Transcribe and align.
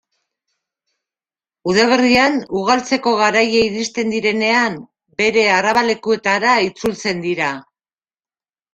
Udaberrian, 1.73 2.39
ugaltzeko 2.61 3.15
garaia 3.21 3.61
iristen 3.69 4.17
direnean, 4.17 4.81
bere 5.23 5.47
arrabalekuetara 5.61 6.59
itzultzen 6.73 7.27
dira. 7.31 7.57